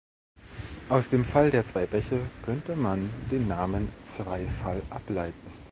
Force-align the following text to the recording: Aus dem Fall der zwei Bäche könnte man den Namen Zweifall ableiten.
Aus 0.89 1.09
dem 1.09 1.23
Fall 1.23 1.51
der 1.51 1.67
zwei 1.67 1.85
Bäche 1.85 2.21
könnte 2.41 2.75
man 2.75 3.11
den 3.29 3.47
Namen 3.47 3.89
Zweifall 4.01 4.81
ableiten. 4.89 5.53